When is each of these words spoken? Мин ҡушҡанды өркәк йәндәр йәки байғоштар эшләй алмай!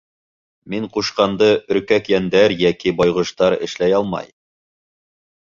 Мин 0.73 0.87
ҡушҡанды 0.95 1.49
өркәк 1.75 2.09
йәндәр 2.13 2.57
йәки 2.57 2.95
байғоштар 3.03 3.59
эшләй 3.69 3.95
алмай! 4.01 4.35